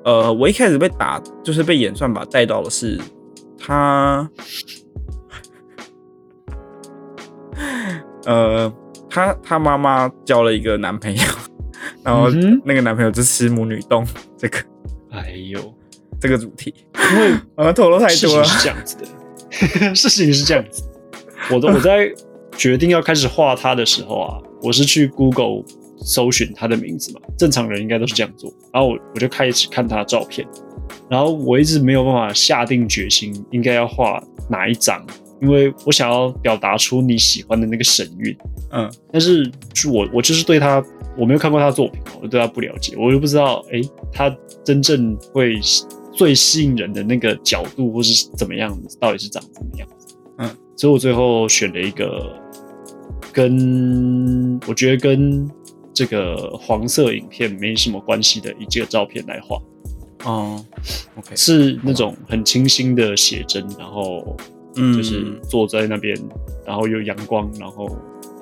[0.04, 3.00] 哦，呃，我一开始被打就是被演算法带到的是
[3.58, 4.28] 他，
[8.26, 8.72] 呃，
[9.08, 11.22] 他他妈妈交了一个男朋友，
[12.02, 12.28] 然后
[12.64, 14.58] 那个男朋友就吃母女洞这个。
[15.10, 15.60] 哎呦！
[16.20, 16.72] 这个主题，
[17.14, 18.44] 因为啊， 透露太多了。
[18.44, 20.84] 事情是这样子的， 事情是这样子。
[21.50, 22.10] 我的我在
[22.56, 25.62] 决定要开始画他的时候啊，我是去 Google
[26.04, 28.52] 搜寻他的名字嘛，正常人应该都是这样做。
[28.72, 30.46] 然后我我就开始看他的照片，
[31.08, 35.04] 然后我一直没有办法下定决心应该要画哪一张，
[35.40, 38.36] 因为我想要表达出你喜欢的那个神韵。
[38.70, 39.50] 嗯，但是
[39.90, 40.82] 我我就是对他，
[41.16, 43.80] 我没有看过他的作品，我对他不了解，我就不知道，哎，
[44.12, 45.58] 他真正会。
[46.14, 49.88] 最吸引人的那个角度，或是怎么样子，到底是长怎么样
[50.76, 52.34] 所以我最后选了一个
[53.32, 55.48] 跟我觉得跟
[55.94, 59.60] 这个黄色影片没什么关系的一个照片来画。
[60.24, 60.64] 哦
[61.16, 64.36] ，OK，是那种很清新的写真，然后
[64.76, 66.16] 嗯就是坐在那边，
[66.64, 67.88] 然后有阳光，然后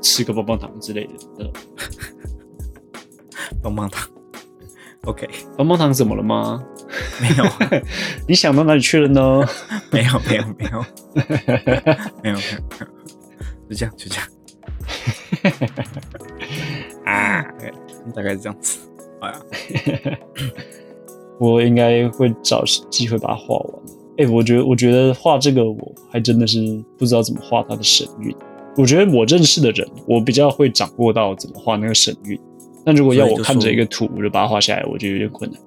[0.03, 1.51] 吃个棒棒糖之类的。
[3.63, 4.09] 棒棒糖
[5.05, 6.63] ，OK，棒棒糖怎么了吗？
[7.21, 7.45] 没有，
[8.27, 9.45] 你想到哪里去了呢？
[9.91, 10.85] 没有，没有，没有，
[12.23, 12.37] 没有，没有，
[13.69, 14.27] 就这样，就这样。
[17.05, 17.43] 啊，
[18.15, 18.79] 大概是这样子。
[19.21, 19.41] 哎呀，
[21.39, 23.83] 我应该会找机会把它画完。
[24.19, 26.59] 哎，我觉得，我觉得画这个，我还真的是
[26.99, 28.35] 不知道怎么画它的神韵。
[28.77, 32.39] 我觉得我认识的人，我比较会掌握到怎么画那个神韵。
[32.85, 35.61] 但如果要我看着一个图，我就把它画下来，我觉得有点困难。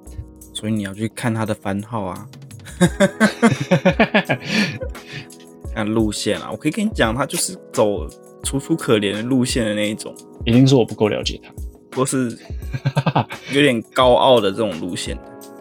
[0.54, 2.28] 所以你要去看他的番号啊，
[5.74, 6.50] 看路线啊。
[6.52, 8.08] 我可以跟你讲，他就是走
[8.44, 10.14] 楚楚可怜的路线的那一种。
[10.46, 11.40] 一定是我不够了解
[11.92, 12.38] 他，或是
[13.52, 15.18] 有点高傲的这种路线。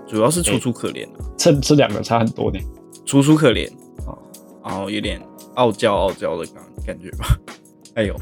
[0.06, 2.58] 主要是楚楚可怜 这这两个差很多呢。
[3.06, 3.66] 楚楚可怜
[4.06, 4.16] 啊，
[4.64, 5.20] 然后有点
[5.54, 7.36] 傲娇傲娇的感感觉吧。
[7.94, 8.14] 哎呦，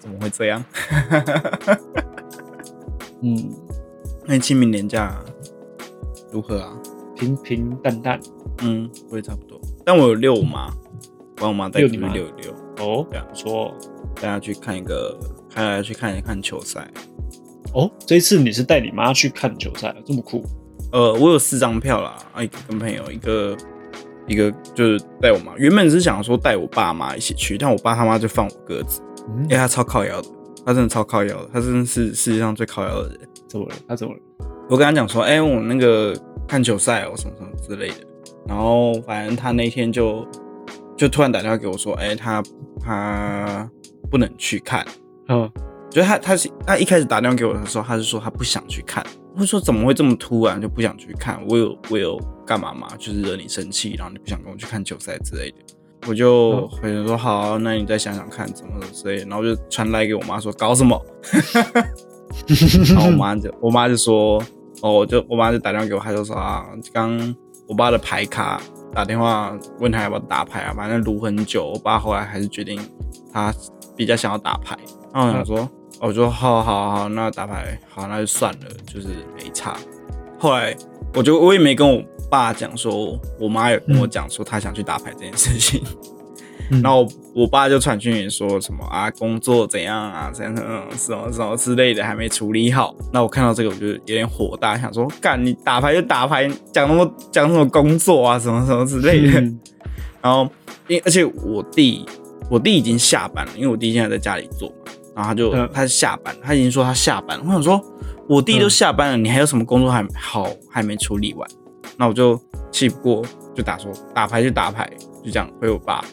[0.00, 0.64] 怎么会这样？
[3.22, 3.50] 嗯，
[4.26, 5.22] 那你清明年假。
[6.32, 6.76] 如何啊？
[7.14, 8.20] 平平淡淡，
[8.62, 9.58] 嗯，我也差不多。
[9.86, 10.70] 但我有遛我妈，
[11.36, 12.52] 帮我妈带出去遛一遛。
[12.78, 13.72] 哦，对啊不错。
[14.16, 15.18] 大家去看一个，
[15.54, 16.86] 大家去看一看球赛。
[17.72, 20.44] 哦，这一次你是带你妈去看球赛，这么酷。
[20.92, 23.56] 呃，我有四张票啦，一个跟朋友，一个
[24.26, 25.56] 一个就是带我妈。
[25.56, 29.00] 原本是想说带我爸妈一起去，但我爸他妈就放我鸽子，
[29.44, 30.28] 因为他超靠腰的，
[30.66, 33.20] 他真的超靠腰的，他真的是世界上最靠腰的人。
[33.46, 33.74] 怎么了？
[33.86, 34.20] 他怎么了？
[34.68, 36.12] 我跟他讲说，哎，我那个
[36.48, 38.04] 看球赛哦，什么什么之类的。
[38.48, 40.26] 然后反正他那天就
[40.96, 42.42] 就突然打电话给我说，哎，他
[42.80, 43.70] 他
[44.10, 44.84] 不能去看。
[45.28, 45.48] 嗯，
[45.88, 49.06] 就是他他是他一开始打电话给我的时候，他是说他不想去看。
[49.36, 51.40] 我说怎么会这么突然就不想去看？
[51.48, 52.88] 我有我有干嘛吗？
[52.98, 55.58] 就是惹你生气，然后你不想跟我去看球赛之类的。
[56.08, 59.26] 我就回说好，那你再想想看怎么之类的。
[59.26, 61.00] 然后就传来给我妈说搞什么？
[62.88, 64.42] 然后我妈就我妈就说，
[64.82, 67.34] 哦，我就我妈就打电话给我，她就说啊，刚
[67.66, 68.60] 我爸的牌卡
[68.94, 72.80] 打电话问他要不要打牌啊，反正撸很久，我爸后来还是决定
[73.32, 73.52] 他
[73.96, 74.76] 比较想要打牌。
[75.12, 75.68] 然后我想说，
[76.00, 79.76] 我说好好好，那打牌好，那就算了，就是没差。
[80.38, 80.76] 后来
[81.14, 85.82] 我就我也没跟我爸讲说，我妈有跟我讲说她想去打牌这件事情。
[86.82, 92.92] 然后我爸就传讯说什么啊，工作怎样啊，怎样怎样什么什么之类的还没处理好。
[93.12, 99.40] 那我看到这个我就有点火大，想说干你打牌就打牌，讲那么讲什么工作啊，什么什么之类的。
[100.20, 100.50] 然后
[100.88, 102.04] 因而且我弟
[102.50, 104.92] 我弟已经下班了，因为我弟现在在家里做嘛。
[105.14, 107.44] 然后他就他下班，他已经说他下班了。
[107.46, 107.80] 我想说
[108.28, 111.48] 我弟都下班了，你还有什么工作还好还没处理完？
[111.96, 114.90] 那我就气不过，就打说打牌就打牌。
[115.24, 116.04] 就这样回我爸，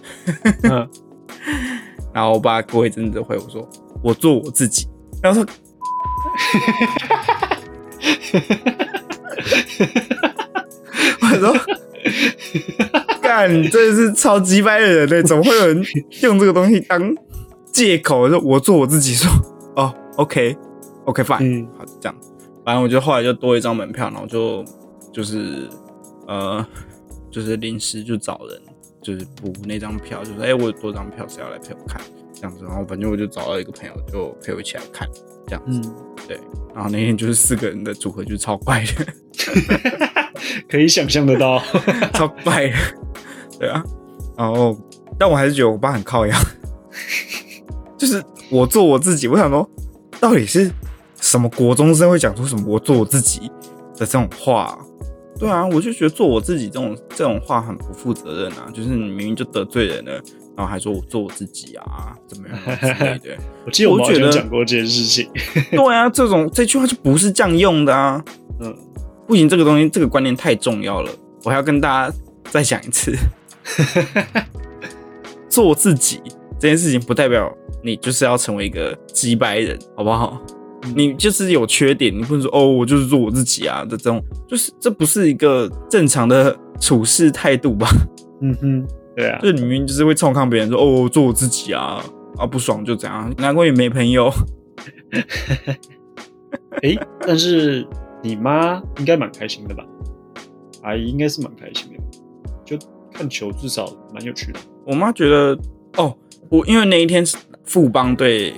[2.11, 3.69] 然后我爸过一阵子回我说
[4.01, 4.87] ：“我做我自己。”
[5.21, 5.47] 然后说：
[11.21, 11.55] “我说，
[13.21, 15.21] 干，你真的是超级掰的人嘞！
[15.21, 15.83] 怎么会有人
[16.23, 17.15] 用这个东西当
[17.71, 18.27] 借口？
[18.27, 19.31] 说我做我自己，说
[19.75, 22.15] 哦，OK，OK，fine，好，这样。
[22.65, 24.65] 反正我就后来就多一张门票，然后就
[25.13, 25.69] 就是
[26.27, 26.65] 呃，
[27.31, 28.61] 就是临时就找人。”
[29.03, 32.01] 就是补那张票，就是哎，我有多张票，谁要来陪我看？
[32.33, 35.05] 这样子，然后反正我就找到一个朋友，就陪我一起来看，
[35.45, 35.91] 这样子。
[36.25, 36.39] 对，
[36.73, 39.05] 然后那天就是四个人的组合，就是超怪的，
[40.69, 41.61] 可以想象得到，
[42.13, 42.75] 超怪的。
[43.59, 43.83] 对啊，
[44.37, 44.73] 然后
[45.19, 46.41] 但我还是觉得我爸很靠样，
[47.97, 49.27] 就是我做我自己。
[49.27, 49.69] 我想说，
[50.17, 50.71] 到底是
[51.19, 53.51] 什么国中生会讲出什么“我做我自己”
[53.99, 54.79] 的这种话？
[55.43, 58.71] 对啊，我就觉得做我自己这种这种话很不负责任啊！
[58.73, 60.13] 就是你明明就得罪人了，
[60.55, 63.37] 然后还说我做我自己啊，怎么样之类的。
[63.67, 65.29] 我记得我觉得讲过这件事情。
[65.71, 68.23] 对啊，这种这句话就不是这样用的啊。
[68.61, 68.73] 嗯，
[69.27, 71.11] 不行，这个东西这个观念太重要了，
[71.43, 72.15] 我还要跟大家
[72.49, 73.13] 再讲一次。
[75.49, 76.21] 做自己
[76.57, 77.53] 这件事情不代表
[77.83, 80.41] 你就是要成为一个击败人，好不好？
[80.95, 87.87] 你就是有缺点，你不能说哦，我就是做我自己啊的这种，就是这不是一个正常的处事态度吧？
[88.41, 92.03] 嗯哼，对啊，就你明明就是会冲抗别人说哦，做我自己啊，
[92.37, 94.29] 啊不爽就怎样，难怪你没朋友。
[96.81, 97.87] 哎，但是
[98.21, 99.85] 你妈应该蛮开心的吧？
[100.81, 101.99] 阿姨应该是蛮开心的，
[102.65, 102.77] 就
[103.13, 104.59] 看球至少蛮有趣的。
[104.85, 105.57] 我妈觉得
[105.97, 106.13] 哦，
[106.49, 108.53] 我因为那一天是富邦对。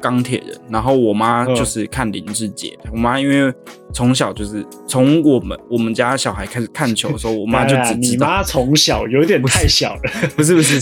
[0.00, 2.76] 钢铁人，然后我妈就是看林志杰。
[2.92, 3.52] 我妈因为
[3.92, 10.00] 从小就是从我们我们家小孩开始看球的时候，我妈 就只你妈从小有点太小了，
[10.36, 10.80] 不是不是，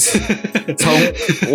[0.76, 0.92] 从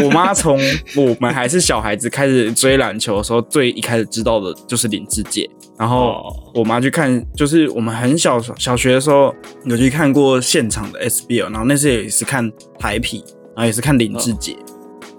[0.04, 0.60] 我妈从
[0.96, 5.50] 我们还是小孩子开始追篮球的时候，最一开始知道的就是林志杰。
[5.78, 6.22] 然后
[6.54, 9.34] 我妈去看，就是我们很小小学的时候
[9.66, 13.24] 有去看过现场的 SBL，然后那次也是看台皮，
[13.56, 14.56] 然后也是看林志杰，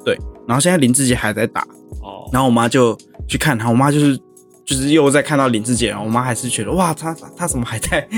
[0.05, 1.67] 对，然后现在林志杰还在打。
[2.33, 4.17] 然后我妈就去看他，我妈就是
[4.65, 8.09] 就是又在看到林志杰，然后我妈还是觉得哇，他他怎么还在？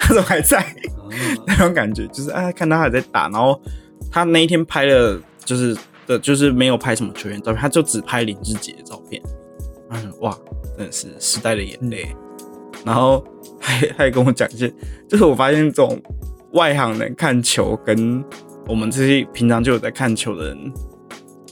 [0.00, 0.64] 他怎么还在？
[1.46, 3.28] 那种感觉就是啊，看他还在打。
[3.28, 3.60] 然后
[4.10, 5.76] 他那一天拍了，就是
[6.06, 9.22] 的，就是没有拍什么球员照片，他就只拍林志杰的照片。
[9.90, 10.36] 嗯，哇，
[10.76, 12.14] 真的是时代的眼泪。
[12.84, 13.24] 然后
[13.60, 14.72] 还还跟我讲一些，
[15.08, 16.00] 就是我发现这种
[16.52, 18.24] 外行人看球，跟
[18.66, 20.72] 我们这些平常就有在看球的人。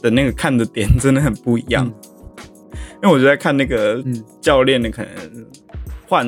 [0.02, 1.84] 的那个看的点真的很不一样，
[3.02, 4.02] 因为我就在看那个
[4.40, 5.10] 教练的可能
[6.08, 6.26] 换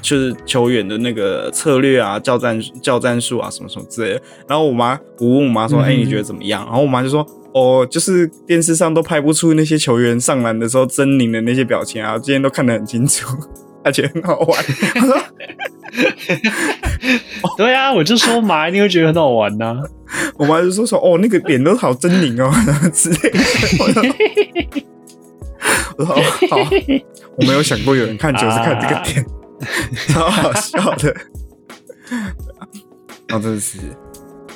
[0.00, 4.22] 就是球员的那个策略啊、教战教战术啊什么什么之类的。
[4.48, 13.28] 然后我妈我问我妈说：“哎，你觉得怎么样？”然后我妈就说：“哦，就是电视上都拍不出那些球员上篮的时候狰狞的那些表情啊，今天都看得很清楚，
[13.84, 14.64] 而且很好玩。
[17.56, 19.76] ”对啊，我就说妈一定会觉得很好玩呐。
[20.38, 22.50] 我妈就说说哦，那个脸都好狰狞哦
[22.92, 23.40] 之类的。
[25.96, 26.14] 我说
[26.48, 26.56] 好，
[27.36, 29.26] 我没有想过有人看球是看这个点，
[30.08, 31.14] 超好笑的。
[33.28, 33.78] 然后真的是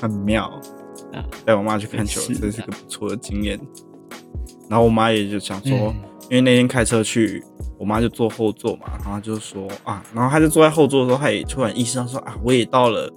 [0.01, 0.45] 很妙
[1.13, 1.25] 啊！
[1.45, 3.59] 带我妈去看球，这是个不错的经验。
[4.69, 5.95] 然后我妈也就想说，
[6.29, 7.43] 因为那天开车去。
[7.79, 13.13] 我妈就坐后座嘛，然后就说啊，然后她就坐在后座的时候，她也突然意识到说啊，我也到了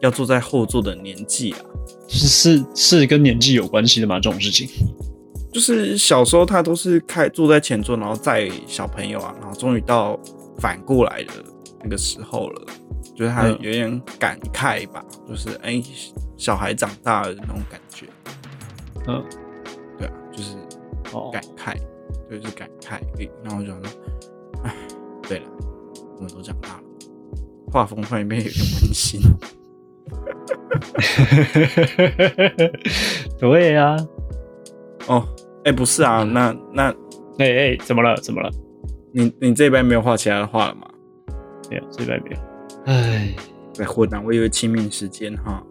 [0.00, 1.58] 要坐在后座的年纪啊，
[2.08, 4.16] 是是是跟年纪有关系的吗？
[4.20, 4.68] 这种事情，
[5.52, 10.18] 就是小时候他都是开坐在前座，然后载小朋友啊，然后终于到
[10.58, 11.32] 反过来的
[11.82, 12.66] 那个时候了，
[13.14, 15.82] 就是他有点感慨吧，就是哎，
[16.36, 18.06] 小孩长大了的那种感觉，
[19.06, 19.24] 嗯，
[19.98, 20.54] 对啊，就是
[21.32, 21.76] 感慨。
[22.30, 23.00] 就是感慨。
[23.42, 23.72] 然后我就
[24.62, 24.72] 哎，
[25.28, 25.46] 对了，
[26.16, 26.82] 我们都长大了，
[27.72, 29.20] 画风突然变有点温馨。
[33.38, 33.96] 对呀，
[35.06, 35.26] 哦，
[35.64, 36.90] 哎，不是啊，那那，
[37.38, 38.16] 哎哎，怎么了？
[38.20, 38.50] 怎么了？
[39.12, 40.86] 你你这一班没有画其他的画了吗？
[41.70, 42.36] 没有，这一班没有。
[42.86, 43.28] 哎，
[43.72, 44.22] 在混啊！
[44.24, 45.62] 我以为清明时间哈，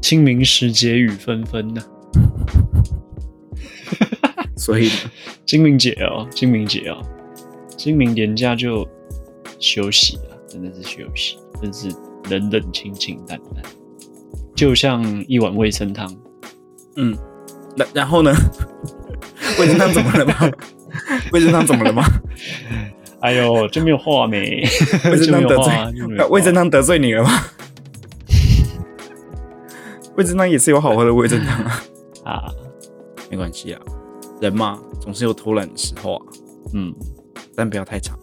[0.00, 1.82] 清明时节雨纷纷呢。
[4.56, 4.88] 所以
[5.44, 7.02] 清明节哦，清明节哦，
[7.76, 8.86] 清明年假就
[9.58, 11.88] 休息了，真的是休息，真是
[12.30, 13.62] 冷冷清清淡淡，
[14.62, 16.08] 就像一碗味噌汤。
[16.94, 17.18] 嗯，
[17.76, 18.32] 然然后呢？
[19.58, 20.34] 味噌汤怎么了吗？
[21.34, 22.04] 味噌汤怎么了吗？
[23.22, 24.60] 哎呦，真没有话没？
[25.10, 25.72] 味噌汤得罪
[26.30, 27.30] 味噌汤得罪你了吗？
[30.16, 31.82] 味噌汤也是有好喝的味噌汤啊！
[32.22, 32.44] 啊，
[33.32, 33.80] 没关系啊，
[34.40, 36.22] 人嘛总是有偷懒的时候啊。
[36.72, 36.94] 嗯，
[37.56, 38.16] 但不要太长。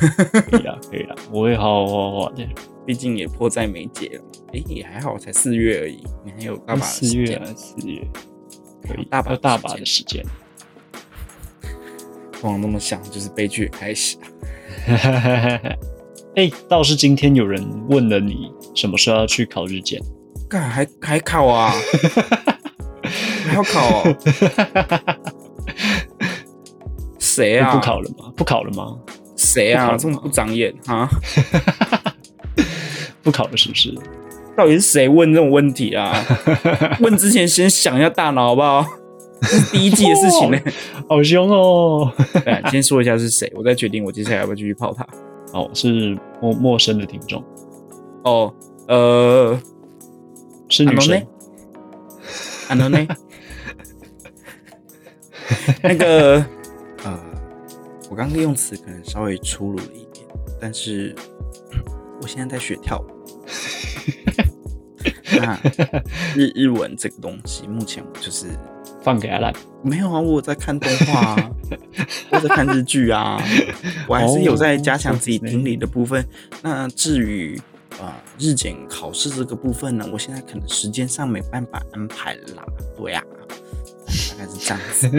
[0.50, 2.46] 可以啊，可以啊，我会好好画画的。
[2.86, 4.24] 毕竟也迫在眉睫了。
[4.52, 7.40] 哎，也还好，才四月而已，你还有大把时间。
[7.56, 8.06] 四月，
[8.86, 10.24] 可以大把大把的时间。
[12.42, 14.18] 往那么想，就是悲剧开始。
[16.36, 20.00] 哎，倒是今天有人问了你，什么时候要去考日检？
[20.48, 21.72] 干还还考啊？
[23.46, 24.02] 还要考？
[27.18, 27.72] 谁啊？
[27.74, 28.32] 不考了吗？
[28.36, 28.98] 不考了吗？
[29.54, 29.96] 谁啊？
[29.96, 31.08] 这么不长眼啊？
[33.22, 33.94] 不考了是不是？
[34.56, 36.12] 到底是谁问这种问题啊？
[37.00, 38.84] 问之前先想一下大脑好不好？
[39.72, 40.58] 第一季的事情呢，
[41.08, 42.10] 好凶哦！
[42.44, 45.06] 对，先说一下是谁，我再决定我接下来要不要继续泡他。
[45.52, 47.44] 哦，是陌陌生的听众。
[48.22, 48.52] 哦，
[48.88, 49.60] 呃，
[50.68, 51.22] 是女生。
[52.68, 53.06] 安东内。
[55.82, 56.46] 那个，呃，
[58.14, 60.24] 我刚刚用词可能稍微粗鲁了一点，
[60.60, 61.12] 但是
[62.22, 63.06] 我现在在学跳舞。
[65.32, 65.58] 那
[66.36, 68.46] 日日文这个东西，目前我就是。
[69.02, 69.52] 放给阿兰？
[69.82, 71.50] 没有啊，我在看动画啊，
[72.30, 73.36] 我在看日剧啊，
[74.06, 76.24] 我还是有在加强自己听力的部分。
[76.62, 77.60] 那至于
[78.00, 82.64] 啊日检考试这个部分呢，我现在可能时间上没办法安排啦。
[82.96, 83.20] 对呀，
[84.06, 85.10] 大概是这样子。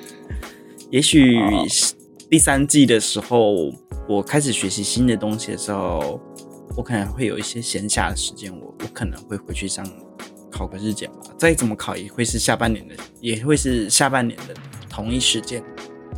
[0.92, 1.38] 也许
[2.30, 3.72] 第三季的时候，
[4.08, 6.20] 我开始学习新的东西的时候，
[6.76, 9.86] 我可能会有一些闲暇的时间，我我可能会回去上。
[10.50, 14.54] 考个日检吧，再怎么考也会是下半年的，也会是下半年的
[14.90, 15.62] 同一时间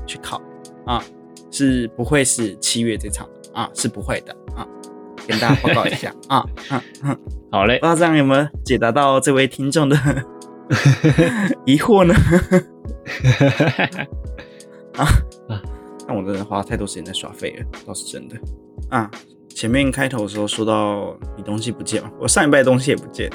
[0.07, 0.40] 去考。
[0.87, 1.05] 啊，
[1.51, 3.29] 是不会是七月这场？
[3.53, 4.33] 啊，是不会的。
[4.55, 4.66] 啊，
[5.27, 6.14] 跟大家报告一下。
[6.29, 6.46] 啊，
[7.51, 9.96] 好嘞，不知道这样有没有解答到这位听众的
[11.66, 12.14] 疑惑呢？
[14.94, 15.07] 啊 啊，
[16.11, 18.37] 但我真的花太多时间在耍废了，倒是真的
[18.88, 19.09] 啊。
[19.51, 23.31] 前面开头的时候说到你东西不见嘛，我上一拜东西也不见。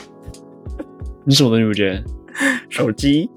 [1.23, 2.03] 你什么东西不见？
[2.69, 3.29] 手机？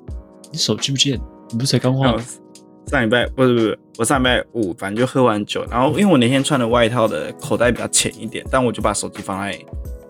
[0.51, 1.20] 你手机不见？
[1.51, 2.12] 你不是才刚换？
[2.88, 9.57] 上礼拜不是不是，我上礼拜五反正就喝完酒，然后因为我那天穿的外套的口袋比较浅一点，但我就把手机放在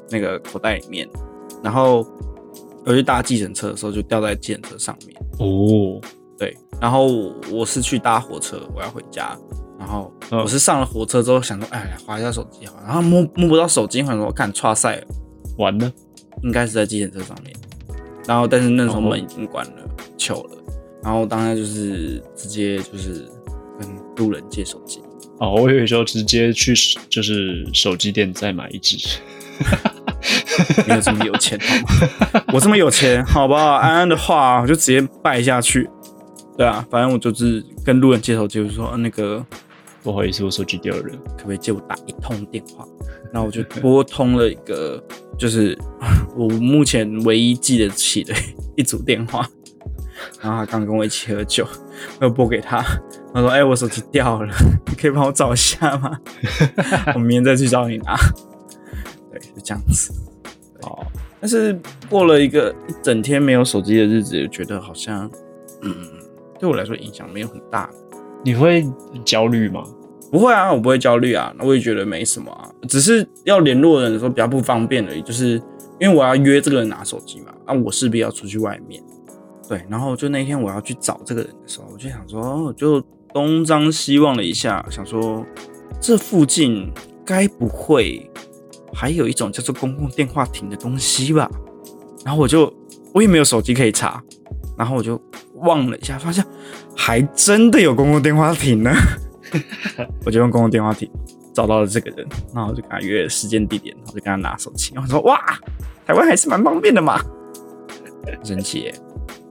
[0.09, 1.07] 那个口袋里面，
[1.63, 2.07] 然后
[2.87, 5.15] 我去搭计程车的时候就掉在计程车上面。
[5.39, 6.01] 哦，
[6.39, 7.07] 对，然后
[7.51, 9.37] 我是去搭火车，我要回家，
[9.79, 15.07] 然后我是上了火车之后想说，哎，划一下手机好，然后摸摸不到手机，反正我看差赛了，
[15.57, 15.93] 完了，
[16.43, 17.53] 应该是在计程车上面。
[18.27, 19.73] 然后，但是那时候门已经关了，
[20.17, 20.51] 糗了。
[21.03, 23.27] 然后当然就是直接就是
[23.81, 25.01] 跟路人借手机。
[25.39, 26.75] 哦，我有时候直接去
[27.09, 29.19] 就是手机店再买一只。
[30.87, 31.77] 没有这么有钱好
[32.37, 32.45] 吗？
[32.53, 33.77] 我这么有钱，好不好？
[33.77, 35.89] 安安的话，我就直接拜下去。
[36.59, 39.45] 对啊，反正我就是跟路人接头就是说那个
[40.03, 41.03] 不好意思，我手机掉了，
[41.37, 42.85] 可不可以借我打一通电话？
[43.33, 45.03] 然后我就拨通了一个，
[45.39, 45.79] 就是
[46.37, 48.35] 我目前唯一记得起的
[48.77, 49.49] 一组电话。
[50.41, 51.65] 然后他刚跟我一起喝酒，
[52.21, 52.83] 我拨给他，
[53.33, 54.53] 他说：“哎，我手机掉了，
[54.89, 56.19] 你可以帮我找一下吗？
[57.15, 58.17] 我明天再去找你拿。”
[59.31, 60.13] 对，就这样子。
[60.83, 61.07] 哦，
[61.41, 61.79] 但是
[62.11, 65.31] 过了一个一整天没有手机的日子，觉得好像，
[65.83, 65.95] 嗯，
[66.59, 67.89] 对我来说影响没有很大。
[68.45, 68.87] 你会
[69.25, 69.83] 焦虑吗？
[70.31, 75.55] 不会啊，我不会焦虑啊，那我也觉得没什么啊，只是要联络人的时候比较不方便而已，就是
[75.99, 79.03] 因为我要约这个人拿手机嘛，那我势必要出去外面，
[79.69, 83.03] 对，然后就那天我要去找这个人的时候，我就想说，就
[83.33, 85.45] 东张西望了一下，想说
[85.99, 86.93] 这附近
[87.25, 88.31] 该不会
[88.93, 91.51] 还有一种叫做公共电话亭的东西吧？
[92.25, 92.71] 然后我就
[93.15, 94.23] 我也没有手机可以查，
[94.77, 95.19] 然后我就
[95.63, 96.45] 望了一下，发现
[96.97, 98.91] 还真的有公共电话亭呢。
[100.27, 101.11] 我就用公共电话亭
[101.55, 105.39] 找到了这个人，然后就跟他约了时间地点，然后就跟他拿手机，然后说：“哇，
[106.07, 107.21] 台湾还是蛮方便的嘛，
[108.45, 108.95] 神奇耶，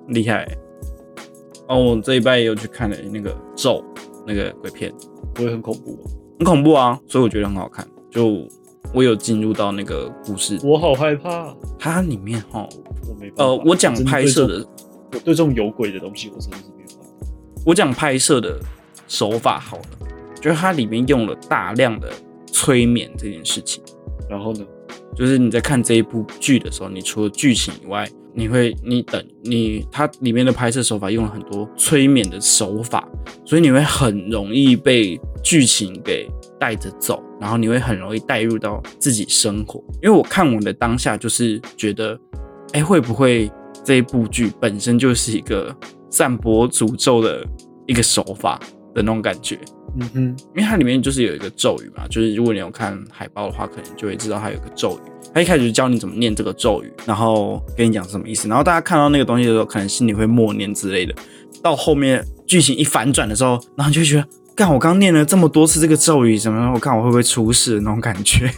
[0.10, 0.47] 厉害。”
[1.68, 3.84] 哦，我这一拜又去看了那个咒
[4.26, 4.93] 那个鬼片，
[5.34, 6.10] 不会很恐怖吗？
[6.39, 7.86] 很恐怖啊，所以我觉得很好看。
[8.10, 8.47] 就
[8.93, 11.53] 我有进入到那个故事，我好害怕。
[11.78, 12.66] 它里面哈，
[13.10, 14.66] 我没呃，我讲拍摄的，
[15.14, 17.26] 我对这种有鬼的东西，我真的是没有办法。
[17.66, 18.60] 我讲拍摄的
[19.08, 20.08] 手法好了，
[20.41, 22.12] 就是它里面用了大量的
[22.47, 23.84] 催眠这件事情。
[24.30, 24.66] 然后呢？
[25.16, 33.08] 就是你在看这一部剧的时候，你除了剧情以外，你会你等你它里面的拍摄手法用了很多催眠的手法，
[33.43, 36.30] 所以你会很容易被剧情给
[36.60, 39.84] 带着走，然后你会很容易带入到自己生活。
[40.03, 42.20] 因为我看我的当下就是觉得，
[42.74, 43.49] 哎，会不会
[43.88, 45.74] 这一部剧本身就是一个
[46.10, 47.48] 散播诅咒的
[47.86, 48.60] 一个手法
[48.94, 49.58] 的那种感觉？
[49.98, 50.20] 嗯哼，
[50.54, 55.10] 因为它里面就是有一个咒语嘛，就是如果你有看海报的话，可能就会知道它有一个咒语。
[55.34, 58.50] 它一开始就教你怎么念这个咒语，然后跟你讲什么意思。
[58.50, 61.16] 然后大家看到那个东西的时候，可能心里会默念之类的。
[61.64, 68.52] 到后面剧情一反转的时候，然后你就会觉得，干，我刚念了这么多次这个咒语，怎么我看我会不会出事的那种感觉。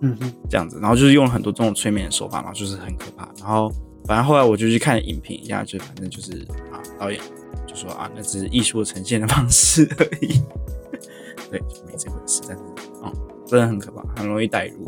[0.00, 3.28] 嗯哼，这样子，然后就是用了很多这种催眠的手法嘛，就是很可怕。
[3.40, 3.72] 然后
[4.06, 6.32] 反正后来我就去看影评一下，就反正就是
[6.70, 7.20] 啊，导演
[7.66, 10.40] 就说啊，那只是艺术呈现的方式而已，
[11.50, 12.42] 对，就没这回事。
[12.46, 12.62] 但是
[13.02, 13.12] 啊、
[13.46, 14.86] 真的很可怕，很容易带入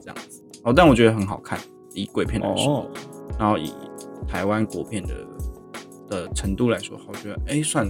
[0.00, 0.42] 这样子。
[0.62, 1.58] 哦，但我觉得很好看，
[1.92, 2.90] 以鬼片来说，哦，
[3.38, 3.72] 然后以
[4.26, 5.14] 台湾国片的
[6.08, 7.86] 的程度来说，我觉得哎，算，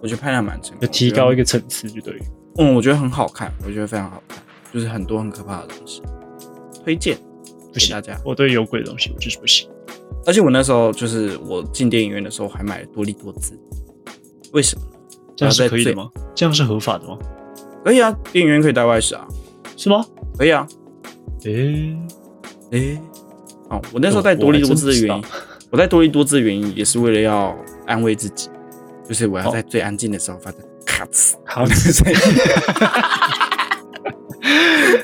[0.00, 2.16] 我觉得拍的蛮成功，就提高一个，层次就对。
[2.58, 4.40] 嗯，我觉得很好看，我觉得非常好看，
[4.72, 6.02] 就是很多很可怕的东西，
[6.84, 7.18] 推荐
[7.72, 8.20] 不行给大家。
[8.24, 9.68] 我对有鬼的东西我就是不行。
[10.24, 13.58] 而且我那时候就是我进电影院的时候还买了多利多滋，
[14.52, 14.92] 为什么呢？
[15.36, 16.08] 这样是可以的吗？
[16.34, 17.18] 这样是合法的吗？
[17.84, 19.26] 可以啊，电影院可以带外食啊，
[19.76, 20.04] 是吗？
[20.38, 20.66] 可以啊。
[21.44, 21.96] 诶、
[22.70, 22.98] 诶、
[23.68, 25.24] 哦，我那时候带多利多滋的原因
[25.70, 27.56] 我带多利多滋的原因也是为了要
[27.86, 28.48] 安慰自己，
[29.08, 32.18] 就是我要在最安静的时候发出咔呲好那个声音。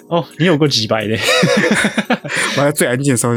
[0.08, 1.16] 哦，你有过几百的？
[2.56, 3.34] 我在最安静的时候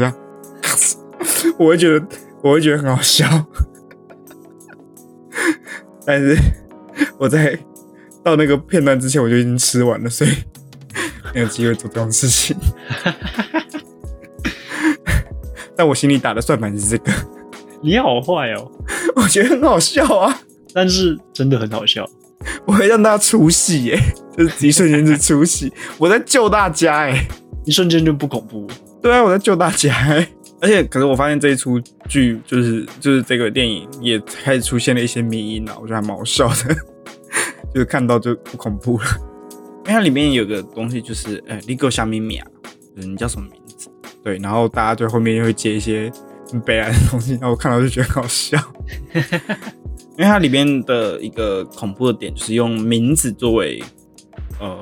[1.62, 2.06] 我会觉得
[2.42, 3.26] 我会觉得很好笑，
[6.04, 6.36] 但是
[7.18, 7.58] 我在
[8.24, 10.30] 到那个片段之前我就已经吃完了，所以
[11.34, 12.56] 没有机会做这种事情。
[15.76, 17.12] 但我心里打的算盘是这个，
[17.82, 18.70] 你好坏哦，
[19.16, 20.40] 我觉得很好笑啊，
[20.74, 22.04] 但是真的很好笑。
[22.66, 23.98] 我会让大家出戏耶，
[24.36, 27.26] 就是一瞬间就出戏，我在救大家哎，
[27.64, 28.74] 一瞬间就不恐怖了。
[29.00, 30.28] 对啊，我在救大家欸。
[30.62, 36.74] 而且，可是我发现这一出剧，就是就是这个电影也开始出现了一些迷因啊，我觉得还蛮好笑的，
[37.74, 39.04] 就是看到就不恐怖了。
[39.78, 42.46] 因为它里面有个东西，就是呃，你给我小咪咪啊，
[42.94, 43.90] 就是你叫什么名字？
[44.22, 46.08] 对，然后大家就后面就会接一些
[46.48, 48.56] 很悲哀的东西，然后我看到就觉得很好笑。
[50.16, 53.82] 因为它里面的一个恐怖的点，就是用名字作为
[54.60, 54.78] 呃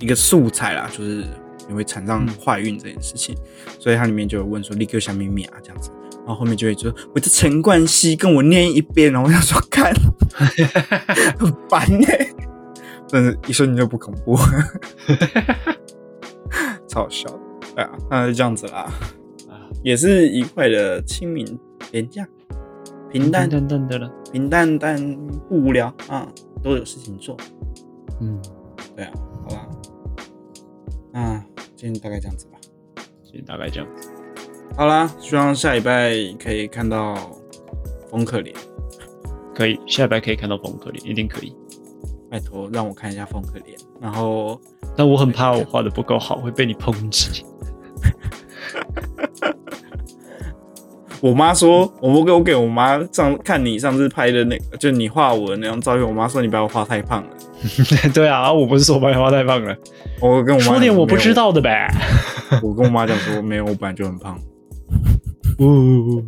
[0.00, 1.24] 一个素材啦，就是
[1.70, 3.36] 你会产生怀孕这件事情，
[3.78, 5.92] 所以它里面就有问说立刻小咪咪啊这样子，
[6.26, 9.94] 然后后面就会说我的陈冠希跟我念一遍，然后我想说看
[11.38, 12.28] 很烦哎、
[13.08, 14.36] 但是，一瞬间就不恐怖，
[16.88, 17.40] 超好笑的。
[17.76, 18.90] 对啊，那就这样子啦，
[19.48, 21.58] 啊，也是愉快的清明
[21.92, 22.26] 连假，
[23.12, 24.10] 平淡淡淡的了。
[24.32, 24.96] 平淡但
[25.48, 26.26] 不无聊啊，
[26.62, 27.36] 都有事情做。
[28.20, 28.40] 嗯，
[28.94, 29.12] 对啊，
[29.44, 29.68] 好吧，
[31.12, 31.44] 那
[31.80, 32.58] 今天大概这样子吧。
[33.24, 34.10] 所以大概这样子。
[34.76, 37.16] 好啦，希望下礼拜可以看到
[38.10, 38.54] 风可怜，
[39.54, 41.56] 可以，下礼拜可以看到风可怜，一定可以。
[42.30, 43.74] 拜托让我看一下风可怜。
[43.98, 44.60] 然后
[44.94, 47.46] 但我很怕我画的不够好，会被你抨击。
[51.22, 57.36] 我妈说，我给我给我妈上看你上次拍的那个，就你画我的那张照片，我妈说你把我画太胖了。
[58.14, 59.76] 对啊，我不是说我把你画太胖了，
[60.20, 61.88] 我跟我妈说点我不知，道的呗。
[62.62, 64.38] 我跟我妈讲说没有，我本来就很胖。
[65.58, 66.24] 呜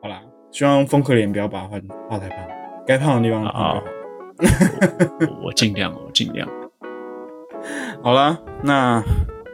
[0.00, 2.38] 好啦，希望风可怜不要把它画画太胖，
[2.86, 3.82] 该胖的地方胖就好。
[5.20, 6.48] 我我尽量，我尽量。
[8.02, 9.02] 好了，那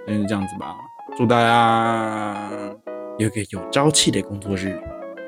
[0.07, 0.77] 今天就这样子吧。
[1.19, 2.49] 祝大家
[3.19, 4.81] 有个有朝气的工作日。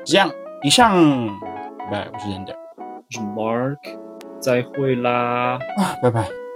[0.05, 0.31] 这样，
[0.63, 1.27] 以上，
[1.91, 3.77] 拜拜，我是 Render 我是 Mark，
[4.39, 5.59] 再会啦。
[5.77, 6.48] 啊，拜拜。